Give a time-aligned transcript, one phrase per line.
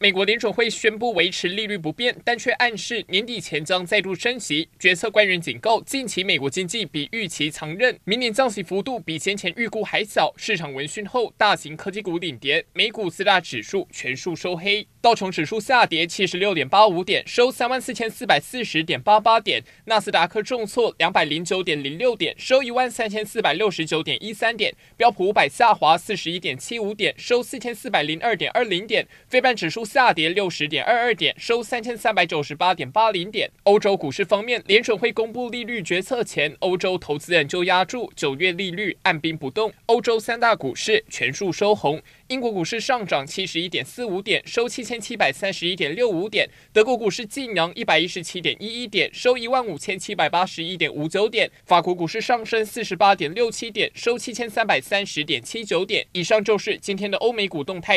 [0.00, 4.68] 美国联准会宣布维持利率不变，但却暗示年底前将再度升息。
[4.78, 10.32] 决策官员警告，近期美国经济比预期强韧，明年降息幅度比先前预估还小。
[10.36, 14.86] 市场闻讯后，大型科技股领跌，美股四大指数全数收黑。
[15.00, 33.50] 道琼指数下跌七十六点八五点，收三万四千四百四十点八八点；纳斯达克重挫两百零九点零六点，收一万三千四百六十九点一三点；标普五百下滑四十一点七五点，收四千四百零二点二零点；非半指数下跌六十点二二点，收三千三百九十八点八零点。
[33.62, 39.72] 欧洲股市方面，联准会公布利率决策前，欧洲投资人就押注九月利率按兵不动。
[39.86, 42.02] 欧洲三大股市全数收红。
[42.26, 56.06] 英国股市上涨七十一点四五点，收七千七百三十一点六五点；德国股市劲扬一百一十七点一一点，收一万五千七百八十一点五九点；法国股市上升四十八点六七点，收七千三百三十点七九点。
[56.12, 57.96] 以上就是今天的欧美股动态。